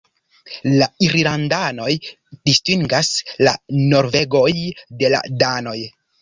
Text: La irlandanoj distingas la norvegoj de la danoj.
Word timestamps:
La 0.77 0.85
irlandanoj 1.07 1.89
distingas 2.05 3.11
la 3.49 3.53
norvegoj 3.93 4.49
de 5.03 5.13
la 5.17 5.21
danoj. 5.47 5.77